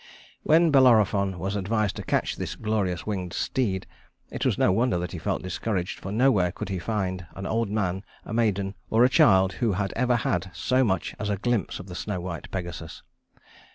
[0.41, 3.85] "When Bellerophon was advised to catch this glorious winged steed,
[4.31, 7.69] it was no wonder that he felt discouraged, for nowhere could he find an old
[7.69, 11.79] man, a maiden, or a child who had ever had so much as a glimpse
[11.79, 13.03] of the snow white Pegasus.